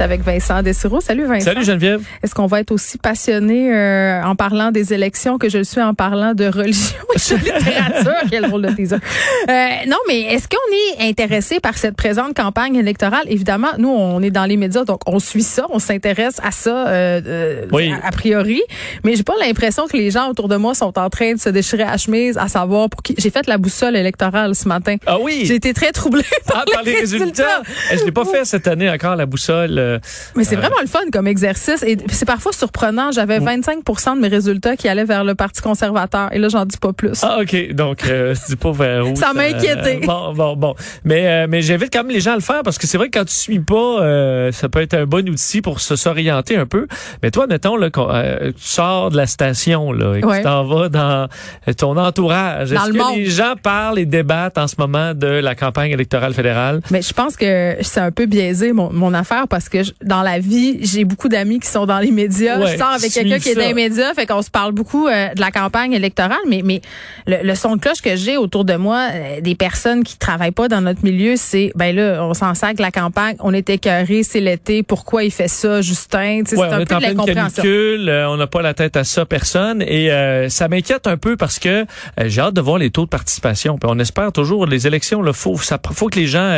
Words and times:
avec 0.00 0.22
Vincent 0.22 0.62
Dessureau. 0.62 1.00
Salut 1.00 1.26
Vincent. 1.26 1.46
Salut 1.46 1.64
Geneviève. 1.64 2.02
Est-ce 2.22 2.34
qu'on 2.34 2.46
va 2.46 2.60
être 2.60 2.72
aussi 2.72 2.98
passionné 2.98 3.72
euh, 3.72 4.22
en 4.22 4.34
parlant 4.34 4.70
des 4.70 4.92
élections 4.92 5.38
que 5.38 5.48
je 5.48 5.58
le 5.58 5.64
suis 5.64 5.80
en 5.80 5.94
parlant 5.94 6.34
de 6.34 6.46
religion 6.46 6.98
et 7.14 7.34
de 7.34 7.36
littérature? 7.44 8.12
Quel 8.30 8.46
rôle 8.46 8.62
de 8.62 8.72
teaser. 8.72 8.96
Euh, 8.96 9.68
non, 9.88 9.98
mais 10.08 10.20
est-ce 10.22 10.48
qu'on 10.48 11.02
est 11.02 11.08
intéressé 11.08 11.60
par 11.60 11.76
cette 11.76 11.96
présente 11.96 12.34
campagne 12.34 12.76
électorale? 12.76 13.24
Évidemment, 13.26 13.68
nous, 13.78 13.88
on 13.88 14.22
est 14.22 14.30
dans 14.30 14.44
les 14.44 14.56
médias, 14.56 14.84
donc 14.84 15.00
on 15.06 15.18
suit 15.18 15.42
ça, 15.42 15.66
on 15.70 15.78
s'intéresse 15.78 16.36
à 16.42 16.50
ça 16.50 16.88
euh, 16.88 17.66
oui. 17.72 17.92
a, 18.02 18.10
priori. 18.10 18.62
Mais 19.04 19.16
j'ai 19.16 19.24
pas 19.24 19.34
l'impression 19.40 19.86
que 19.86 19.96
les 19.96 20.10
gens 20.10 20.28
autour 20.30 20.48
de 20.48 20.56
moi 20.56 20.74
sont 20.74 20.98
en 20.98 21.10
train 21.10 21.34
de 21.34 21.40
se 21.40 21.48
déchirer 21.48 21.84
à 21.84 21.96
chemise 21.96 22.38
à 22.38 22.48
savoir 22.48 22.88
pour 22.88 23.02
qui. 23.02 23.14
J'ai 23.18 23.30
fait 23.30 23.46
la 23.46 23.58
boussole 23.58 23.96
électorale 23.96 24.54
ce 24.54 24.66
matin. 24.68 24.96
Ah 25.06 25.18
oui? 25.20 25.42
J'ai 25.44 25.56
été 25.56 25.74
très 25.74 25.92
troublée 25.92 26.24
par, 26.46 26.64
ah, 26.76 26.80
les, 26.84 26.96
résultats. 26.96 27.62
Eh, 27.92 27.98
je 27.98 28.04
l'ai 28.04 28.12
pas 28.12 28.24
fait 28.24 28.44
cette 28.44 28.66
année 28.66 28.88
encore, 28.88 29.16
la 29.16 29.26
boussole. 29.26 29.81
Euh, 29.82 29.98
mais 30.36 30.44
c'est 30.44 30.56
euh, 30.56 30.60
vraiment 30.60 30.80
le 30.80 30.86
fun 30.86 31.00
comme 31.12 31.26
exercice 31.26 31.82
et 31.82 31.96
c'est 32.10 32.24
parfois 32.26 32.52
surprenant. 32.52 33.10
J'avais 33.12 33.38
25 33.38 33.80
de 33.84 34.20
mes 34.20 34.28
résultats 34.28 34.76
qui 34.76 34.88
allaient 34.88 35.04
vers 35.04 35.24
le 35.24 35.34
Parti 35.34 35.60
conservateur 35.60 36.32
et 36.32 36.38
là 36.38 36.48
j'en 36.48 36.64
dis 36.64 36.78
pas 36.78 36.92
plus. 36.92 37.20
Ah 37.22 37.38
ok, 37.40 37.72
donc 37.74 38.06
euh, 38.06 38.34
dis 38.48 38.56
pas 38.56 38.72
vers 38.72 39.06
où. 39.06 39.16
ça 39.16 39.32
m'a 39.32 39.42
inquiété. 39.42 40.00
bon 40.06 40.32
bon 40.32 40.56
bon, 40.56 40.74
mais 41.04 41.26
euh, 41.26 41.46
mais 41.48 41.62
j'invite 41.62 41.92
quand 41.92 42.04
même 42.04 42.12
les 42.12 42.20
gens 42.20 42.32
à 42.32 42.36
le 42.36 42.40
faire 42.40 42.62
parce 42.62 42.78
que 42.78 42.86
c'est 42.86 42.98
vrai 42.98 43.08
que 43.08 43.18
quand 43.18 43.24
tu 43.24 43.34
suis 43.34 43.60
pas, 43.60 44.50
ça 44.52 44.68
peut 44.68 44.80
être 44.80 44.94
un 44.94 45.06
bon 45.06 45.28
outil 45.28 45.60
pour 45.60 45.80
se 45.80 45.96
s'orienter 45.96 46.56
un 46.56 46.66
peu. 46.66 46.86
Mais 47.22 47.30
toi, 47.30 47.46
mettons 47.46 47.76
là, 47.76 47.90
tu 47.90 48.52
sors 48.56 49.10
de 49.10 49.16
la 49.16 49.26
station 49.26 49.92
là 49.92 50.16
et 50.16 50.20
que 50.20 50.36
tu 50.36 50.42
t'en 50.42 50.64
vas 50.64 50.88
dans 50.88 51.28
ton 51.76 51.96
entourage. 51.96 52.72
Est-ce 52.72 52.90
que 52.90 53.16
les 53.16 53.26
gens 53.26 53.54
parlent 53.60 53.98
et 53.98 54.06
débattent 54.06 54.58
en 54.58 54.68
ce 54.68 54.76
moment 54.78 55.14
de 55.14 55.26
la 55.26 55.54
campagne 55.54 55.90
électorale 55.90 56.34
fédérale? 56.34 56.80
Mais 56.90 57.02
je 57.02 57.12
pense 57.12 57.36
que 57.36 57.76
c'est 57.80 58.00
un 58.00 58.10
peu 58.10 58.26
biaisé 58.26 58.72
mon, 58.72 58.92
mon 58.92 59.14
affaire 59.14 59.48
parce 59.48 59.68
que 59.68 59.71
je, 59.74 59.92
dans 60.02 60.22
la 60.22 60.38
vie, 60.38 60.78
j'ai 60.82 61.04
beaucoup 61.04 61.28
d'amis 61.28 61.60
qui 61.60 61.68
sont 61.68 61.86
dans 61.86 61.98
les 61.98 62.10
médias. 62.10 62.58
je 62.66 62.76
sors 62.76 62.88
avec 62.88 63.12
quelqu'un 63.12 63.38
qui 63.38 63.50
est 63.50 63.54
dans 63.54 63.60
les 63.62 63.74
médias, 63.74 64.14
fait 64.14 64.26
qu'on 64.26 64.42
se 64.42 64.50
parle 64.50 64.72
beaucoup 64.72 65.06
euh, 65.06 65.28
de 65.34 65.40
la 65.40 65.50
campagne 65.50 65.92
électorale, 65.92 66.38
mais 66.48 66.62
mais 66.64 66.80
le, 67.26 67.54
son 67.54 67.76
de 67.76 67.80
cloche 67.80 68.02
que 68.02 68.16
j'ai 68.16 68.36
autour 68.36 68.64
de 68.64 68.74
moi, 68.74 69.08
euh, 69.12 69.40
des 69.40 69.54
personnes 69.54 70.04
qui 70.04 70.18
travaillent 70.18 70.50
pas 70.50 70.68
dans 70.68 70.80
notre 70.80 71.04
milieu, 71.04 71.34
c'est 71.36 71.72
ben 71.74 71.94
là, 71.94 72.24
on 72.24 72.34
s'en 72.34 72.54
sac 72.54 72.78
la 72.78 72.90
campagne, 72.90 73.36
on 73.40 73.52
est 73.54 73.68
écœuré, 73.70 74.22
c'est 74.22 74.40
l'été, 74.40 74.82
pourquoi 74.82 75.24
il 75.24 75.30
fait 75.30 75.48
ça, 75.48 75.80
Justin, 75.80 76.42
c'est 76.44 76.60
un 76.60 76.84
pleine 76.84 77.16
canicule, 77.16 78.08
euh, 78.08 78.28
on 78.28 78.36
n'a 78.36 78.46
pas 78.46 78.62
la 78.62 78.74
tête 78.74 78.96
à 78.96 79.04
ça, 79.04 79.24
personne, 79.24 79.82
et 79.82 80.10
ça 80.48 80.68
m'inquiète 80.68 81.06
un 81.06 81.16
peu 81.16 81.36
parce 81.36 81.58
que 81.58 81.86
j'ai 82.24 82.40
hâte 82.40 82.54
de 82.54 82.60
voir 82.60 82.78
les 82.78 82.90
taux 82.90 83.04
de 83.04 83.10
participation. 83.10 83.78
Puis 83.78 83.88
on 83.92 83.98
espère 83.98 84.32
toujours 84.32 84.66
les 84.66 84.86
élections, 84.86 85.22
là, 85.22 85.32
faut 85.32 85.56
ça, 85.58 85.78
faut 85.92 86.08
que 86.08 86.18
les 86.18 86.26
gens, 86.26 86.50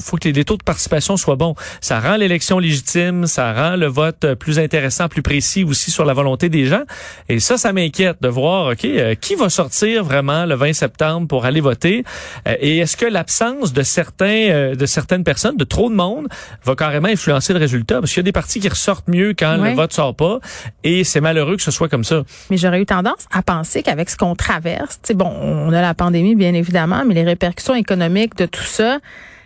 faut 0.00 0.16
que 0.16 0.28
les, 0.28 0.44
taux 0.44 0.56
de 0.56 0.62
participation 0.62 1.16
soient 1.16 1.36
bons. 1.36 1.54
Ça 1.80 2.00
rend 2.00 2.16
l'élection 2.16 2.58
légitime, 2.58 3.26
ça 3.26 3.52
rend 3.52 3.76
le 3.76 3.86
vote 3.86 4.34
plus 4.34 4.58
intéressant, 4.58 5.08
plus 5.08 5.22
précis 5.22 5.64
aussi 5.64 5.90
sur 5.90 6.04
la 6.04 6.14
volonté 6.14 6.48
des 6.48 6.66
gens. 6.66 6.82
Et 7.28 7.40
ça, 7.40 7.56
ça 7.56 7.72
m'inquiète 7.72 8.18
de 8.20 8.28
voir, 8.28 8.72
OK, 8.72 8.84
euh, 8.84 9.14
qui 9.14 9.34
va 9.34 9.48
sortir 9.48 10.04
vraiment 10.04 10.46
le 10.46 10.54
20 10.54 10.72
septembre 10.72 11.28
pour 11.28 11.44
aller 11.44 11.60
voter? 11.60 12.04
Euh, 12.46 12.56
et 12.60 12.78
est-ce 12.78 12.96
que 12.96 13.06
l'absence 13.06 13.72
de 13.72 13.82
certains, 13.82 14.50
euh, 14.50 14.74
de 14.74 14.86
certaines 14.86 15.24
personnes, 15.24 15.56
de 15.56 15.64
trop 15.64 15.90
de 15.90 15.94
monde, 15.94 16.28
va 16.64 16.74
carrément 16.74 17.08
influencer 17.08 17.52
le 17.52 17.58
résultat? 17.58 18.00
Parce 18.00 18.12
qu'il 18.12 18.18
y 18.18 18.24
a 18.24 18.24
des 18.24 18.32
partis 18.32 18.60
qui 18.60 18.68
ressortent 18.68 19.08
mieux 19.08 19.34
quand 19.36 19.56
le 19.56 19.74
vote 19.74 19.92
sort 19.92 20.14
pas. 20.14 20.38
Et 20.82 21.04
c'est 21.04 21.20
malheureux 21.20 21.56
que 21.56 21.62
ce 21.62 21.70
soit 21.70 21.88
comme 21.88 22.04
ça. 22.04 22.22
Mais 22.50 22.56
j'aurais 22.56 22.80
eu 22.80 22.86
tendance 22.86 23.26
à 23.30 23.42
penser 23.42 23.82
qu'avec 23.82 24.10
ce 24.10 24.16
qu'on 24.16 24.34
traverse, 24.34 25.00
bon, 25.14 25.32
on 25.40 25.72
a 25.72 25.80
la 25.80 25.94
pandémie, 25.94 26.34
bien 26.34 26.54
évidemment, 26.54 27.04
mais 27.06 27.14
les 27.14 27.24
répercussions 27.24 27.74
économiques 27.74 28.36
de 28.36 28.46
tout 28.46 28.62
ça, 28.62 28.98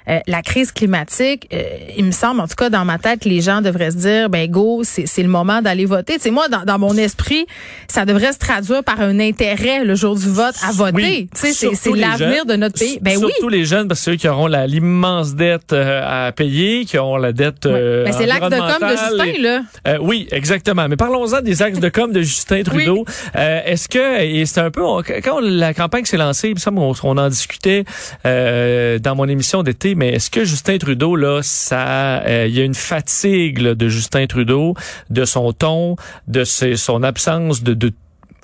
euh, 0.08 0.20
la 0.26 0.42
crise 0.42 0.72
climatique, 0.72 1.48
euh, 1.52 1.62
il 1.96 2.04
me 2.04 2.12
semble, 2.12 2.40
en 2.40 2.48
tout 2.48 2.54
cas 2.56 2.70
dans 2.70 2.84
ma 2.84 2.98
tête, 2.98 3.24
les 3.24 3.42
gens 3.42 3.60
devraient 3.60 3.90
se 3.90 3.96
dire, 3.96 4.30
ben 4.30 4.50
go, 4.50 4.82
c'est 4.84 5.22
le 5.22 5.28
moment 5.28 5.60
d'aller 5.60 5.84
voter. 5.84 6.14
Tu 6.14 6.20
sais, 6.20 6.30
moi, 6.30 6.48
dans, 6.48 6.64
dans, 6.64 6.78
mon 6.78 6.96
esprit, 6.96 7.46
ça 7.88 8.06
devrait 8.06 8.32
se 8.32 8.38
traduire 8.38 8.82
par 8.82 9.00
un 9.00 9.20
intérêt 9.20 9.84
le 9.84 9.94
jour 9.94 10.16
du 10.16 10.30
vote 10.30 10.54
à 10.66 10.72
voter. 10.72 11.28
tu 11.34 11.52
sais, 11.52 11.70
c'est 11.74 11.94
l'avenir 11.94 12.46
de 12.46 12.54
notre 12.54 12.78
pays. 12.78 12.98
Ben 13.02 13.18
surtout 13.18 13.46
oui. 13.46 13.58
les 13.58 13.64
jeunes, 13.64 13.86
parce 13.86 14.00
que 14.00 14.04
c'est 14.04 14.10
eux 14.12 14.16
qui 14.16 14.28
auront 14.28 14.46
l'immense 14.46 15.34
dette 15.34 15.72
euh, 15.72 16.28
à 16.28 16.32
payer, 16.32 16.84
qui 16.86 16.96
auront 16.96 17.18
la 17.18 17.32
dette 17.32 17.66
euh, 17.66 18.04
ben, 18.04 18.12
C'est 18.12 18.26
l'acte 18.26 18.44
de 18.44 18.56
com 18.56 18.88
de 18.88 18.96
Justin, 18.96 19.42
là. 19.42 19.98
oui, 20.00 20.26
exactement. 20.32 20.88
Mais 20.88 20.96
parlons-en 20.96 21.42
des 21.42 21.60
axes 21.62 21.80
de 21.80 21.88
com 21.88 22.12
de 22.12 22.22
Justin 22.22 22.62
Trudeau. 22.62 23.04
Est-ce 23.34 23.88
que, 23.88 24.22
et 24.22 24.46
c'est 24.46 24.60
un 24.60 24.70
peu, 24.70 24.82
quand 25.22 25.40
la 25.40 25.74
campagne 25.74 26.06
s'est 26.06 26.16
lancée, 26.16 26.54
on, 26.66 26.92
on 27.02 27.18
en 27.18 27.28
discutait 27.28 27.84
dans 28.24 29.14
mon 29.14 29.28
émission 29.28 29.62
d'été, 29.62 29.94
mais 29.98 30.10
est-ce 30.10 30.30
que 30.30 30.44
Justin 30.44 30.78
Trudeau, 30.78 31.16
là, 31.16 31.40
ça, 31.42 32.20
euh, 32.20 32.46
il 32.48 32.56
y 32.56 32.60
a 32.60 32.64
une 32.64 32.74
fatigue 32.74 33.58
de 33.58 33.88
Justin 33.88 34.26
Trudeau, 34.28 34.74
de 35.10 35.24
son 35.24 35.52
ton, 35.52 35.96
de 36.28 36.44
son 36.44 37.02
absence 37.02 37.64
de, 37.64 37.74
de 37.74 37.92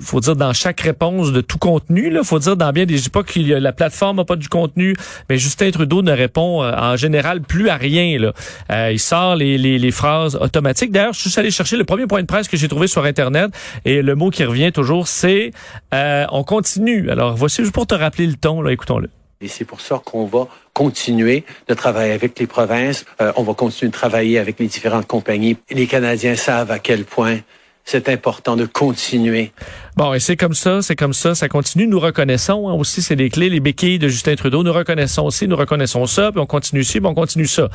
faut 0.00 0.18
dire 0.18 0.34
dans 0.34 0.52
chaque 0.52 0.80
réponse 0.80 1.30
de 1.30 1.40
tout 1.40 1.56
contenu 1.56 2.10
là 2.10 2.24
faut 2.24 2.40
dire 2.40 2.56
dans 2.56 2.72
bien 2.72 2.84
des 2.84 2.96
je 2.96 3.04
dis 3.04 3.10
pas 3.10 3.22
que 3.22 3.38
la 3.38 3.72
plateforme 3.72 4.16
n'a 4.16 4.24
pas 4.24 4.34
du 4.34 4.48
contenu 4.48 4.96
mais 5.30 5.38
Justin 5.38 5.70
Trudeau 5.70 6.02
ne 6.02 6.10
répond 6.10 6.64
euh, 6.64 6.72
en 6.76 6.96
général 6.96 7.40
plus 7.40 7.68
à 7.68 7.76
rien 7.76 8.18
là. 8.18 8.32
Euh, 8.72 8.90
il 8.90 8.98
sort 8.98 9.36
les, 9.36 9.56
les, 9.56 9.78
les, 9.78 9.90
phrases 9.92 10.34
automatiques. 10.34 10.90
D'ailleurs 10.90 11.12
je 11.12 11.28
suis 11.28 11.38
allé 11.38 11.52
chercher 11.52 11.76
le 11.76 11.84
premier 11.84 12.08
point 12.08 12.22
de 12.22 12.26
presse 12.26 12.48
que 12.48 12.56
j'ai 12.56 12.66
trouvé 12.66 12.88
sur 12.88 13.04
internet 13.04 13.52
et 13.84 14.02
le 14.02 14.16
mot 14.16 14.30
qui 14.30 14.42
revient 14.42 14.72
toujours 14.72 15.06
c'est 15.06 15.52
on 15.92 16.42
continue. 16.42 17.08
Alors 17.10 17.36
voici 17.36 17.62
juste 17.62 17.72
pour 17.72 17.86
te 17.86 17.94
rappeler 17.94 18.26
le 18.26 18.34
ton 18.34 18.62
là 18.62 18.72
écoutons-le 18.72 19.08
et 19.44 19.48
c'est 19.48 19.64
pour 19.64 19.80
ça 19.80 20.00
qu'on 20.04 20.24
va 20.24 20.48
continuer 20.72 21.44
de 21.68 21.74
travailler 21.74 22.12
avec 22.12 22.38
les 22.38 22.46
provinces. 22.46 23.04
Euh, 23.20 23.32
on 23.36 23.42
va 23.42 23.54
continuer 23.54 23.90
de 23.90 23.96
travailler 23.96 24.38
avec 24.38 24.58
les 24.58 24.66
différentes 24.66 25.06
compagnies. 25.06 25.56
Les 25.70 25.86
Canadiens 25.86 26.34
savent 26.34 26.70
à 26.70 26.78
quel 26.78 27.04
point 27.04 27.38
c'est 27.84 28.08
important 28.08 28.56
de 28.56 28.64
continuer 28.64 29.52
Bon, 29.96 30.12
et 30.12 30.18
c'est 30.18 30.36
comme 30.36 30.54
ça, 30.54 30.82
c'est 30.82 30.96
comme 30.96 31.12
ça, 31.12 31.36
ça 31.36 31.48
continue. 31.48 31.86
Nous 31.86 32.00
reconnaissons 32.00 32.68
hein, 32.68 32.72
aussi, 32.72 33.00
c'est 33.00 33.14
les 33.14 33.30
clés, 33.30 33.48
les 33.48 33.60
béquilles 33.60 34.00
de 34.00 34.08
Justin 34.08 34.34
Trudeau. 34.34 34.64
Nous 34.64 34.72
reconnaissons 34.72 35.22
aussi, 35.22 35.46
nous 35.46 35.54
reconnaissons 35.54 36.06
ça, 36.06 36.32
puis 36.32 36.40
on 36.40 36.46
continue 36.46 36.82
ci, 36.82 36.98
puis 36.98 37.06
on 37.08 37.14
continue 37.14 37.46
ça. 37.46 37.68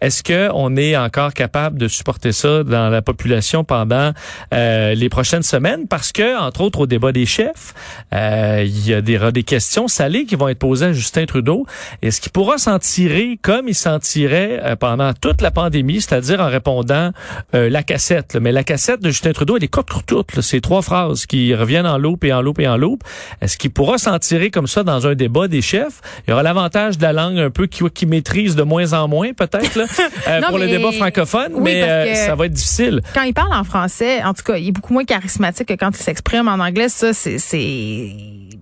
Est-ce 0.00 0.22
que 0.22 0.50
on 0.54 0.76
est 0.76 0.96
encore 0.96 1.34
capable 1.34 1.76
de 1.76 1.88
supporter 1.88 2.30
ça 2.30 2.62
dans 2.62 2.90
la 2.90 3.02
population 3.02 3.64
pendant 3.64 4.12
euh, 4.52 4.94
les 4.94 5.08
prochaines 5.08 5.42
semaines? 5.42 5.88
Parce 5.88 6.12
que, 6.12 6.38
entre 6.40 6.60
autres, 6.60 6.78
au 6.78 6.86
débat 6.86 7.10
des 7.10 7.26
chefs, 7.26 7.74
euh, 8.12 8.62
il 8.64 8.88
y 8.88 8.94
a 8.94 9.00
des, 9.00 9.18
des 9.32 9.42
questions 9.42 9.88
salées 9.88 10.26
qui 10.26 10.36
vont 10.36 10.46
être 10.46 10.60
posées 10.60 10.86
à 10.86 10.92
Justin 10.92 11.26
Trudeau. 11.26 11.66
Est-ce 12.02 12.20
qu'il 12.20 12.30
pourra 12.30 12.56
s'en 12.56 12.78
tirer 12.78 13.36
comme 13.42 13.66
il 13.66 13.74
s'en 13.74 13.98
tirait 13.98 14.60
euh, 14.62 14.76
pendant 14.76 15.12
toute 15.12 15.42
la 15.42 15.50
pandémie, 15.50 16.00
c'est-à-dire 16.00 16.38
en 16.38 16.48
répondant 16.48 17.10
la 17.52 17.82
cassette? 17.82 18.36
Mais 18.40 18.52
la 18.52 18.62
cassette 18.62 19.02
de 19.02 19.10
Justin 19.10 19.32
Trudeau, 19.32 19.56
elle 19.56 19.64
est 19.64 19.68
courte, 19.68 19.90
courte. 20.06 20.40
C'est 20.40 20.60
trois 20.60 20.82
phrases 20.82 21.26
qui 21.26 21.52
reviennent 21.64 21.86
en 21.86 21.98
loupe 21.98 22.24
et 22.24 22.32
en 22.32 22.42
loupe 22.42 22.60
et 22.60 22.68
en 22.68 22.76
loupe. 22.76 23.02
Est-ce 23.40 23.56
qu'il 23.56 23.70
pourra 23.70 23.98
s'en 23.98 24.18
tirer 24.18 24.50
comme 24.50 24.66
ça 24.66 24.82
dans 24.82 25.06
un 25.06 25.14
débat 25.14 25.48
des 25.48 25.62
chefs? 25.62 26.00
Il 26.26 26.30
y 26.30 26.32
aura 26.32 26.42
l'avantage 26.42 26.98
de 26.98 27.02
la 27.02 27.12
langue 27.12 27.38
un 27.38 27.50
peu 27.50 27.66
qui, 27.66 27.82
qui 27.92 28.06
maîtrise 28.06 28.56
de 28.56 28.62
moins 28.62 28.92
en 28.92 29.08
moins, 29.08 29.32
peut-être, 29.32 29.78
euh, 30.28 30.40
pour 30.48 30.58
le 30.58 30.66
débat 30.66 30.92
francophone, 30.92 31.52
mais 31.60 31.82
euh, 31.82 32.14
ça 32.14 32.34
va 32.34 32.46
être 32.46 32.52
difficile. 32.52 33.00
Quand 33.14 33.22
il 33.22 33.34
parle 33.34 33.52
en 33.52 33.64
français, 33.64 34.22
en 34.22 34.34
tout 34.34 34.42
cas, 34.42 34.56
il 34.56 34.68
est 34.68 34.72
beaucoup 34.72 34.92
moins 34.92 35.04
charismatique 35.04 35.68
que 35.68 35.74
quand 35.74 35.90
il 35.90 36.02
s'exprime 36.02 36.48
en 36.48 36.58
anglais. 36.58 36.88
Ça, 36.88 37.12
c'est 37.12 37.38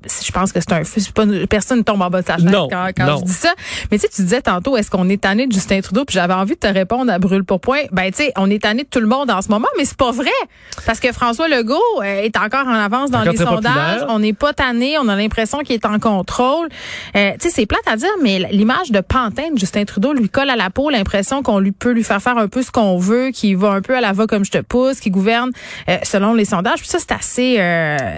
je 0.05 0.33
pense 0.33 0.53
que 0.53 0.61
c'est 0.61 0.73
un 0.73 0.83
pas, 1.15 1.25
personne 1.49 1.85
tombe 1.85 2.03
en 2.03 2.11
bas 2.11 2.23
de 2.23 2.27
sa 2.27 2.37
chaise 2.37 2.51
quand, 2.53 2.91
quand 2.97 3.19
je 3.19 3.25
dis 3.25 3.33
ça. 3.33 3.53
Mais 3.91 3.99
tu 3.99 4.03
sais, 4.03 4.09
tu 4.09 4.23
disais 4.23 4.43
tantôt, 4.43 4.77
est-ce 4.77 4.91
qu'on 4.91 5.09
est 5.09 5.21
tanné 5.21 5.47
de 5.47 5.53
Justin 5.53 5.81
Trudeau? 5.81 6.05
Puis 6.05 6.15
j'avais 6.15 6.35
envie 6.35 6.55
de 6.55 6.59
te 6.59 6.67
répondre 6.67 7.12
à 7.12 7.19
brûle 7.19 7.44
pour 7.44 7.61
point. 7.61 7.82
Ben 7.93 8.11
tu 8.11 8.25
sais, 8.25 8.32
on 8.37 8.50
est 8.50 8.62
tanné 8.62 8.82
de 8.82 8.88
tout 8.88 9.00
le 9.00 9.06
monde 9.06 9.31
en 9.31 9.43
ce 9.43 9.49
moment, 9.49 9.69
mais 9.76 9.85
c'est 9.85 9.97
pas 9.97 10.11
vrai. 10.11 10.31
Parce 10.87 11.00
que 11.00 11.12
François 11.12 11.49
Legault 11.49 11.81
euh, 11.99 12.23
est 12.23 12.37
encore 12.37 12.67
en 12.67 12.75
avance 12.93 13.11
dans 13.11 13.23
les 13.23 13.37
sondages. 13.37 14.05
On 14.09 14.19
n'est 14.19 14.33
pas 14.33 14.53
tanné, 14.53 14.97
on 14.99 15.09
a 15.09 15.17
l'impression 15.17 15.59
qu'il 15.61 15.75
est 15.75 15.87
en 15.87 15.99
contrôle. 15.99 16.69
Euh, 17.17 17.33
tu 17.41 17.49
sais, 17.49 17.50
c'est 17.50 17.67
plate 17.67 17.87
à 17.87 17.97
dire, 17.97 18.11
mais 18.23 18.39
l'image 18.50 18.91
de 18.91 19.00
pantin 19.00 19.50
de 19.53 19.59
Justin 19.59 19.85
Trudeau 19.85 20.12
lui 20.12 20.29
colle 20.29 20.50
à 20.50 20.56
la 20.56 20.71
peau, 20.71 20.91
l'impression 20.91 21.43
qu'on 21.43 21.59
lui 21.59 21.73
peut 21.73 21.93
lui 21.93 22.05
faire 22.05 22.23
faire 22.23 22.39
un 22.39 22.49
peu 22.49 22.62
ce 22.62 22.71
qu'on 22.71 22.99
veut, 22.99 23.31
qu'il 23.31 23.56
va 23.56 23.71
un 23.71 23.81
peu 23.81 23.97
à 23.97 24.00
la 24.00 24.12
va 24.12 24.27
comme 24.27 24.44
je 24.44 24.50
te 24.50 24.59
pousse, 24.59 25.00
qu'il 25.00 25.12
gouverne 25.12 25.50
euh, 25.89 25.97
selon 26.03 26.35
les 26.35 26.44
sondages. 26.44 26.81
Puis 26.81 26.89
ça, 26.89 26.99
c'est 26.99 27.12
assez, 27.12 27.55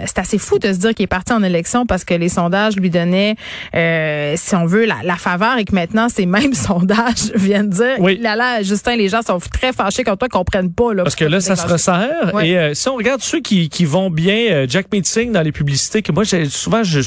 c'est 0.05 0.19
assez 0.19 0.37
fou 0.37 0.59
de 0.59 0.73
se 0.73 0.77
dire 0.77 0.93
qu'il 0.93 1.03
est 1.03 1.07
parti 1.07 1.33
en 1.33 1.43
élection 1.43 1.85
parce 1.85 2.03
que 2.03 2.13
les 2.13 2.29
sondages 2.29 2.75
lui 2.75 2.89
donnaient, 2.89 3.35
euh, 3.75 4.33
si 4.37 4.55
on 4.55 4.65
veut, 4.65 4.85
la, 4.85 5.15
faveur 5.15 5.57
et 5.57 5.65
que 5.65 5.73
maintenant 5.73 6.09
ces 6.09 6.25
mêmes 6.25 6.53
sondages 6.53 7.31
viennent 7.35 7.69
dire, 7.69 7.95
oui. 7.99 8.17
là 8.21 8.35
là, 8.35 8.61
Justin, 8.61 8.95
les 8.95 9.07
gens 9.07 9.21
sont 9.21 9.39
très 9.39 9.71
fâchés 9.71 10.03
quand 10.03 10.17
toi 10.17 10.27
comprennent 10.27 10.73
pas. 10.73 10.93
Là, 10.93 11.03
parce 11.03 11.15
que 11.15 11.25
là, 11.25 11.39
ça 11.39 11.55
se 11.55 11.67
resserre. 11.67 12.39
Et 12.41 12.57
euh, 12.57 12.73
si 12.73 12.89
on 12.89 12.95
regarde 12.95 13.21
ceux 13.21 13.39
qui, 13.39 13.69
qui 13.69 13.85
vont 13.85 14.09
bien, 14.09 14.51
euh, 14.51 14.64
Jack 14.67 14.91
Meeting 14.91 15.31
dans 15.31 15.41
les 15.41 15.51
publicités, 15.51 16.01
que 16.01 16.11
moi, 16.11 16.23
souvent, 16.25 16.83
je 16.83 17.01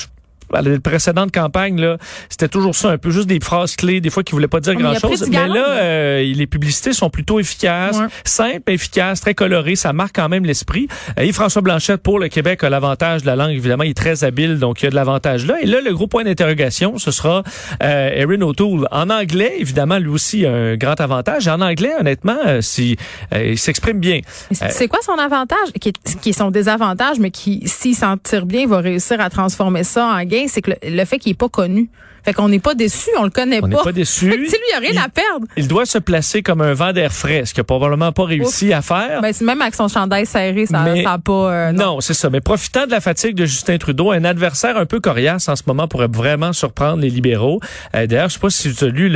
à 0.52 0.62
la 0.62 0.78
précédente 0.80 1.32
campagne, 1.32 1.80
là, 1.80 1.98
c'était 2.28 2.48
toujours 2.48 2.74
ça, 2.74 2.90
un 2.90 2.98
peu 2.98 3.10
juste 3.10 3.26
des 3.26 3.40
phrases 3.40 3.76
clés, 3.76 4.00
des 4.00 4.10
fois 4.10 4.22
qui 4.22 4.32
voulaient 4.32 4.48
pas 4.48 4.60
dire 4.60 4.74
grand-chose. 4.74 5.28
Mais 5.28 5.48
là, 5.48 5.68
euh, 5.68 6.22
les 6.22 6.46
publicités 6.46 6.92
sont 6.92 7.10
plutôt 7.10 7.40
efficaces, 7.40 7.98
simples, 8.24 8.70
efficaces, 8.72 9.20
très 9.20 9.34
colorées. 9.34 9.76
Ça 9.76 9.92
marque 9.92 10.16
quand 10.16 10.28
même 10.28 10.44
l'esprit. 10.44 10.88
Euh, 11.18 11.22
et 11.22 11.32
François 11.32 11.62
Blanchette, 11.62 12.02
pour 12.02 12.18
le 12.18 12.28
Québec, 12.28 12.64
a 12.64 12.70
l'avantage 12.70 13.22
de 13.22 13.26
la 13.26 13.36
langue. 13.36 13.52
Évidemment, 13.52 13.84
il 13.84 13.90
est 13.90 13.94
très 13.94 14.24
habile, 14.24 14.58
donc 14.58 14.82
il 14.82 14.84
y 14.84 14.88
a 14.88 14.90
de 14.90 14.94
l'avantage 14.94 15.46
là. 15.46 15.56
Et 15.60 15.66
là, 15.66 15.80
le 15.80 15.92
gros 15.92 16.06
point 16.06 16.24
d'interrogation, 16.24 16.98
ce 16.98 17.10
sera 17.10 17.42
euh, 17.82 18.10
Erin 18.14 18.40
O'Toole. 18.42 18.88
En 18.90 19.10
anglais, 19.10 19.56
évidemment, 19.58 19.98
lui 19.98 20.08
aussi, 20.08 20.46
un 20.46 20.76
grand 20.76 21.00
avantage. 21.00 21.48
En 21.48 21.60
anglais, 21.60 21.92
honnêtement, 21.98 22.38
euh, 22.46 22.60
si, 22.60 22.96
il 23.34 23.58
s'exprime 23.58 23.98
bien. 23.98 24.20
C'est 24.50 24.88
quoi 24.88 25.00
son 25.02 25.18
avantage? 25.18 25.72
Qui 25.80 25.90
est, 25.90 26.20
qui 26.20 26.30
est 26.30 26.38
son 26.38 26.50
désavantage, 26.50 27.18
mais 27.18 27.30
qui, 27.30 27.62
s'il 27.66 27.94
s'en 27.94 28.16
tire 28.16 28.46
bien, 28.46 28.62
il 28.62 28.68
va 28.68 28.78
réussir 28.78 29.20
à 29.20 29.30
transformer 29.30 29.84
ça 29.84 30.06
en 30.06 30.24
C'est 30.46 30.62
que 30.62 30.72
le, 30.82 31.04
fait 31.04 31.18
qu'il 31.18 31.32
est 31.32 31.38
pas 31.38 31.48
connu. 31.48 31.90
Fait 32.24 32.32
qu'on 32.32 32.48
n'est 32.48 32.58
pas 32.58 32.74
déçu, 32.74 33.10
on 33.18 33.24
le 33.24 33.30
connaît 33.30 33.60
pas. 33.60 33.66
On 33.66 33.68
n'est 33.68 33.76
pas 33.76 33.92
déçu. 33.92 34.28
lui, 34.28 34.48
il 34.48 34.74
a 34.74 34.80
rien 34.80 35.02
à 35.02 35.08
perdre. 35.08 35.46
Il 35.56 35.68
doit 35.68 35.86
se 35.86 35.98
placer 35.98 36.42
comme 36.42 36.60
un 36.60 36.74
vent 36.74 36.92
d'air 36.92 37.12
frais, 37.12 37.44
ce 37.46 37.54
qu'il 37.54 37.60
n'a 37.60 37.64
probablement 37.64 38.12
pas 38.12 38.24
réussi 38.24 38.72
à 38.72 38.82
faire. 38.82 39.22
Ben, 39.22 39.32
même 39.40 39.62
avec 39.62 39.74
son 39.74 39.88
chandail 39.88 40.26
serré, 40.26 40.66
ça 40.66 40.82
n'a 40.84 41.18
pas... 41.18 41.32
Euh, 41.32 41.72
non, 41.72 42.00
c'est 42.00 42.14
ça. 42.14 42.28
Mais 42.28 42.40
profitant 42.40 42.86
de 42.86 42.90
la 42.90 43.00
fatigue 43.00 43.34
de 43.34 43.46
Justin 43.46 43.78
Trudeau, 43.78 44.10
un 44.10 44.24
adversaire 44.24 44.76
un 44.76 44.84
peu 44.84 45.00
coriace 45.00 45.48
en 45.48 45.56
ce 45.56 45.62
moment 45.66 45.88
pourrait 45.88 46.08
vraiment 46.12 46.52
surprendre 46.52 47.00
les 47.00 47.08
libéraux. 47.10 47.60
Euh, 47.94 48.06
D'ailleurs, 48.06 48.28
je 48.28 48.34
sais 48.34 48.40
pas 48.40 48.50
si 48.50 48.74
tu 48.74 48.84
as 48.84 48.88
lu 48.88 49.08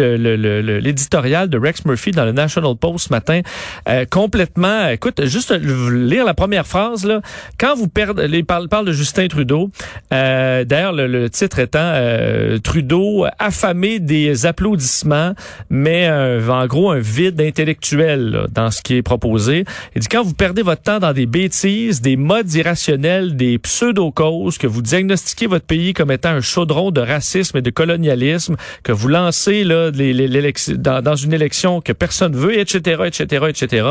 l'éditorial 0.80 1.48
de 1.50 1.58
Rex 1.58 1.84
Murphy 1.84 2.12
dans 2.12 2.24
le 2.24 2.32
National 2.32 2.76
Post 2.76 3.08
ce 3.08 3.12
matin. 3.12 3.40
Euh, 3.88 4.04
complètement, 4.10 4.88
écoute, 4.88 5.22
juste 5.24 5.52
lire 5.52 6.24
la 6.24 6.34
première 6.34 6.66
phrase, 6.66 7.04
là. 7.04 7.20
Quand 7.58 7.74
vous 7.74 7.88
perdez... 7.88 8.26
Il 8.32 8.46
parle, 8.46 8.68
parle 8.68 8.86
de 8.86 8.92
Justin 8.92 9.28
Trudeau. 9.28 9.70
Euh, 10.12 10.64
D'ailleurs, 10.64 10.92
le, 10.92 11.06
le, 11.12 11.30
titre 11.30 11.58
étant 11.58 11.78
euh, 11.82 12.58
Trudeau 12.58 13.26
affamé 13.38 13.98
des 13.98 14.46
applaudissements, 14.46 15.34
mais 15.70 16.08
euh, 16.08 16.48
en 16.48 16.66
gros 16.66 16.90
un 16.90 16.98
vide 16.98 17.40
intellectuel 17.40 18.46
dans 18.52 18.70
ce 18.70 18.82
qui 18.82 18.96
est 18.96 19.02
proposé. 19.02 19.64
Il 19.94 20.02
dit 20.02 20.08
quand 20.08 20.22
vous 20.22 20.34
perdez 20.34 20.62
votre 20.62 20.82
temps 20.82 20.98
dans 20.98 21.12
des 21.12 21.26
bêtises, 21.26 22.00
des 22.00 22.16
modes 22.16 22.52
irrationnels, 22.54 23.36
des 23.36 23.58
pseudo-causes, 23.58 24.58
que 24.58 24.66
vous 24.66 24.82
diagnostiquez 24.82 25.46
votre 25.46 25.66
pays 25.66 25.92
comme 25.92 26.10
étant 26.10 26.30
un 26.30 26.40
chaudron 26.40 26.90
de 26.90 27.00
racisme 27.00 27.58
et 27.58 27.62
de 27.62 27.70
colonialisme, 27.70 28.56
que 28.82 28.92
vous 28.92 29.08
lancez 29.08 29.64
là 29.64 29.90
les, 29.90 30.12
les, 30.12 30.52
dans, 30.76 31.02
dans, 31.02 31.16
une 31.16 31.32
élection 31.32 31.80
que 31.80 31.92
personne 31.92 32.34
veut, 32.34 32.58
etc., 32.58 33.02
etc., 33.06 33.46
etc., 33.48 33.86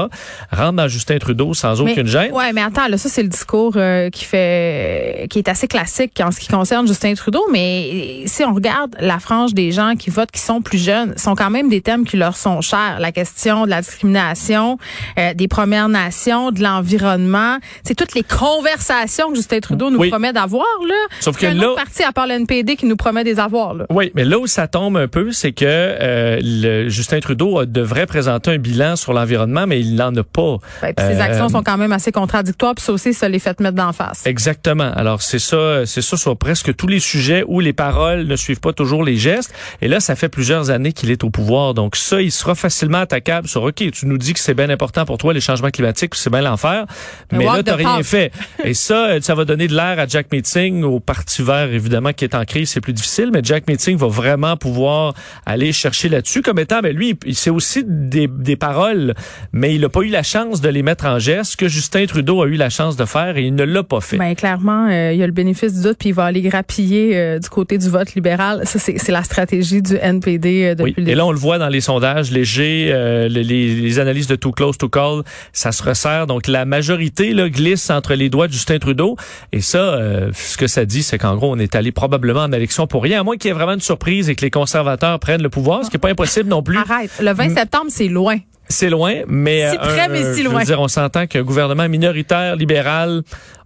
rentre 0.51 0.73
dans 0.73 0.87
Justin 0.87 1.17
Trudeau 1.17 1.53
sans 1.53 1.81
aucune 1.81 2.07
gêne. 2.07 2.31
Ouais, 2.31 2.51
mais 2.53 2.61
attends, 2.61 2.87
là, 2.87 2.97
ça 2.97 3.09
c'est 3.09 3.23
le 3.23 3.29
discours 3.29 3.73
euh, 3.75 4.09
qui 4.09 4.25
fait, 4.25 5.27
qui 5.29 5.39
est 5.39 5.47
assez 5.47 5.67
classique 5.67 6.19
en 6.23 6.31
ce 6.31 6.39
qui 6.39 6.47
concerne 6.47 6.87
Justin 6.87 7.10
Trudeau, 7.15 7.45
mais 7.51 8.23
si 8.25 8.43
on 8.43 8.53
regarde 8.53 8.95
la 8.99 9.19
frange 9.19 9.53
des 9.53 9.71
gens 9.71 9.95
qui 9.95 10.09
votent, 10.09 10.31
qui 10.31 10.39
sont 10.39 10.61
plus 10.61 10.77
jeunes, 10.77 11.17
sont 11.17 11.35
quand 11.35 11.49
même 11.49 11.69
des 11.69 11.81
thèmes 11.81 12.05
qui 12.05 12.17
leur 12.17 12.35
sont 12.35 12.61
chers. 12.61 12.97
La 12.99 13.11
question 13.11 13.65
de 13.65 13.69
la 13.69 13.81
discrimination, 13.81 14.77
euh, 15.17 15.33
des 15.33 15.47
Premières 15.47 15.89
Nations, 15.89 16.51
de 16.51 16.61
l'environnement, 16.61 17.57
c'est 17.83 17.95
toutes 17.95 18.13
les 18.13 18.23
conversations 18.23 19.29
que 19.29 19.35
Justin 19.35 19.59
Trudeau 19.59 19.89
nous 19.89 20.07
promet 20.09 20.33
d'avoir 20.33 20.65
là. 20.87 20.95
Sauf 21.19 21.37
que 21.37 21.45
là, 21.45 21.75
parti 21.75 22.03
à 22.03 22.11
part 22.11 22.27
le 22.27 22.33
NPD 22.33 22.75
qui 22.75 22.85
nous 22.85 22.95
promet 22.95 23.23
des 23.23 23.39
avoirs 23.39 23.73
là. 23.73 23.85
Oui, 23.89 24.11
mais 24.15 24.23
là 24.23 24.39
où 24.39 24.47
ça 24.47 24.67
tombe 24.67 24.97
un 24.97 25.07
peu, 25.07 25.31
c'est 25.31 25.51
que 25.51 25.65
euh, 25.65 26.39
le 26.41 26.89
Justin 26.89 27.19
Trudeau 27.19 27.65
devrait 27.65 28.05
présenter 28.05 28.51
un 28.51 28.57
bilan 28.57 28.95
sur 28.95 29.13
l'environnement, 29.13 29.67
mais 29.67 29.79
il 29.79 29.95
n'en 29.95 30.15
a 30.15 30.23
pas. 30.23 30.57
Ben, 30.81 30.93
ses 30.97 31.19
actions 31.19 31.45
euh, 31.45 31.49
sont 31.49 31.63
quand 31.63 31.77
même 31.77 31.91
assez 31.91 32.11
contradictoires, 32.11 32.75
puis 32.75 32.83
ça 32.83 32.93
aussi, 32.93 33.13
ça 33.13 33.29
les 33.29 33.39
fait 33.39 33.59
mettre 33.59 33.75
d'en 33.75 33.93
face. 33.93 34.25
Exactement. 34.25 34.91
Alors 34.95 35.21
c'est 35.21 35.39
ça, 35.39 35.85
c'est 35.85 36.01
ça 36.01 36.17
sur 36.17 36.37
presque 36.37 36.75
tous 36.75 36.87
les 36.87 36.99
sujets 37.01 37.43
où 37.47 37.59
les 37.59 37.73
paroles 37.73 38.25
ne 38.25 38.35
suivent 38.35 38.59
pas 38.59 38.73
toujours 38.73 39.03
les 39.03 39.17
gestes. 39.17 39.53
Et 39.81 39.87
là, 39.87 39.99
ça 39.99 40.15
fait 40.15 40.29
plusieurs 40.29 40.69
années 40.69 40.93
qu'il 40.93 41.11
est 41.11 41.23
au 41.23 41.29
pouvoir. 41.29 41.73
Donc 41.73 41.95
ça, 41.95 42.21
il 42.21 42.31
sera 42.31 42.55
facilement 42.55 42.99
attaquable 42.99 43.47
sur, 43.47 43.63
OK, 43.63 43.83
tu 43.91 44.05
nous 44.05 44.17
dis 44.17 44.33
que 44.33 44.39
c'est 44.39 44.53
bien 44.53 44.69
important 44.69 45.05
pour 45.05 45.17
toi, 45.17 45.33
les 45.33 45.41
changements 45.41 45.69
climatiques, 45.69 46.15
c'est 46.15 46.29
bien 46.29 46.41
l'enfer. 46.41 46.85
Mais, 47.31 47.45
là, 47.45 47.63
tu 47.63 47.71
rien 47.71 48.03
fait. 48.03 48.31
Et 48.63 48.73
ça, 48.73 49.19
ça 49.21 49.35
va 49.35 49.45
donner 49.45 49.67
de 49.67 49.75
l'air 49.75 49.99
à 49.99 50.07
Jack 50.07 50.31
Meeting, 50.31 50.83
au 50.83 50.99
Parti 50.99 51.41
vert, 51.41 51.71
évidemment, 51.71 52.13
qui 52.13 52.23
est 52.23 52.35
en 52.35 52.45
crise, 52.45 52.69
c'est 52.69 52.81
plus 52.81 52.93
difficile. 52.93 53.31
Mais 53.33 53.41
Jack 53.43 53.67
Meeting 53.67 53.97
va 53.97 54.07
vraiment 54.07 54.57
pouvoir 54.57 55.13
aller 55.45 55.71
chercher 55.71 56.09
là-dessus 56.09 56.41
comme 56.41 56.59
étant, 56.59 56.79
ben 56.81 56.95
lui, 56.95 57.17
il 57.25 57.35
sait 57.35 57.49
aussi 57.49 57.83
des, 57.85 58.27
des 58.27 58.55
paroles, 58.55 59.13
mais 59.51 59.75
il 59.75 59.81
n'a 59.81 59.89
pas 59.89 60.01
eu 60.01 60.09
la 60.09 60.23
chance 60.23 60.61
de 60.61 60.69
les 60.69 60.83
mettre 60.83 61.05
en 61.05 61.19
geste, 61.19 61.55
que 61.55 61.67
Justin 61.67 62.05
Trudeau 62.05 62.41
a 62.41 62.47
eu 62.47 62.55
la 62.55 62.69
chance 62.69 62.95
de 62.95 63.05
faire 63.05 63.37
et 63.37 63.43
il 63.43 63.55
ne 63.55 63.63
l'a 63.63 63.83
pas 63.83 64.01
fait. 64.01 64.17
Ben, 64.17 64.35
clairement, 64.35 64.87
euh, 64.89 65.11
il 65.13 65.19
y 65.19 65.23
a 65.23 65.27
le 65.27 65.33
bénéfice 65.33 65.73
du 65.73 65.83
doute, 65.83 65.97
puis 65.97 66.09
il 66.09 66.15
va 66.15 66.25
aller 66.25 66.41
grappiller 66.41 66.90
euh, 66.91 67.39
du 67.39 67.49
côté 67.49 67.77
du 67.77 67.89
vote 67.89 68.13
libéral. 68.13 68.61
Ça, 68.65 68.79
c'est 68.79 69.11
la 69.11 69.23
stratégie 69.23 69.81
du 69.81 69.95
NPD 69.95 70.63
euh, 70.63 70.75
depuis 70.75 70.93
oui. 70.97 71.09
Et 71.09 71.15
là, 71.15 71.25
on 71.25 71.31
le 71.31 71.37
voit 71.37 71.57
dans 71.57 71.69
les 71.69 71.81
sondages 71.81 72.31
légers, 72.31 72.89
euh, 72.91 73.27
les, 73.27 73.43
les, 73.43 73.99
analyses 73.99 74.27
de 74.27 74.35
too 74.35 74.51
close 74.51 74.77
to 74.77 74.89
call, 74.89 75.23
ça 75.53 75.71
se 75.71 75.83
resserre. 75.83 76.27
Donc, 76.27 76.47
la 76.47 76.65
majorité 76.65 77.33
là, 77.33 77.49
glisse 77.49 77.89
entre 77.89 78.13
les 78.13 78.29
doigts 78.29 78.47
de 78.47 78.53
Justin 78.53 78.79
Trudeau. 78.79 79.15
Et 79.51 79.61
ça, 79.61 79.77
euh, 79.77 80.31
ce 80.33 80.57
que 80.57 80.67
ça 80.67 80.85
dit, 80.85 81.03
c'est 81.03 81.17
qu'en 81.17 81.35
gros, 81.35 81.51
on 81.51 81.59
est 81.59 81.75
allé 81.75 81.91
probablement 81.91 82.41
en 82.41 82.51
élection 82.51 82.87
pour 82.87 83.03
rien, 83.03 83.21
à 83.21 83.23
moins 83.23 83.37
qu'il 83.37 83.49
y 83.49 83.51
ait 83.51 83.55
vraiment 83.55 83.73
une 83.73 83.81
surprise 83.81 84.29
et 84.29 84.35
que 84.35 84.41
les 84.41 84.51
conservateurs 84.51 85.19
prennent 85.19 85.43
le 85.43 85.49
pouvoir, 85.49 85.83
ce 85.83 85.89
qui 85.89 85.95
n'est 85.95 86.01
pas 86.01 86.09
impossible 86.09 86.49
non 86.49 86.63
plus. 86.63 86.77
Arrête. 86.77 87.11
Le 87.21 87.33
20 87.33 87.55
septembre, 87.55 87.85
c'est 87.89 88.07
loin. 88.07 88.37
C'est 88.67 88.89
loin, 88.89 89.15
mais... 89.27 89.69
Si 89.69 89.77
près, 89.77 90.07
mais 90.07 90.33
si 90.33 90.43
loin. 90.43 90.53
Je 90.53 90.59
veux 90.59 90.65
dire, 90.65 90.79
on 90.79 90.87
s'entend 90.87 91.27
qu'un 91.27 91.43
gouvernement 91.43 91.89
minoritaire, 91.89 92.55
libéral, 92.55 93.21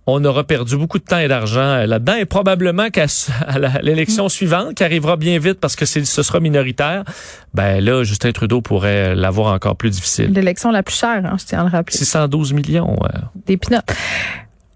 on 0.07 0.23
aura 0.23 0.43
perdu 0.43 0.77
beaucoup 0.77 0.99
de 0.99 1.03
temps 1.03 1.17
et 1.17 1.27
d'argent 1.27 1.59
euh, 1.59 1.85
là-dedans 1.85 2.15
et 2.15 2.25
probablement 2.25 2.89
qu'à 2.89 3.05
l'élection 3.81 4.29
suivante, 4.29 4.75
qui 4.75 4.83
arrivera 4.83 5.17
bien 5.17 5.39
vite 5.39 5.59
parce 5.59 5.75
que 5.75 5.85
ce 5.85 6.03
sera 6.03 6.39
minoritaire, 6.39 7.03
ben 7.53 7.83
là, 7.83 8.03
Justin 8.03 8.31
Trudeau 8.31 8.61
pourrait 8.61 9.15
l'avoir 9.15 9.53
encore 9.53 9.75
plus 9.75 9.89
difficile. 9.89 10.31
L'élection 10.31 10.71
la 10.71 10.83
plus 10.83 10.95
chère, 10.95 11.25
hein, 11.25 11.35
je 11.39 11.45
tiens 11.45 11.61
à 11.61 11.63
le 11.63 11.69
rappeler. 11.69 11.97
612 11.97 12.53
millions. 12.53 12.95
Des 13.45 13.57
pinottes. 13.57 13.93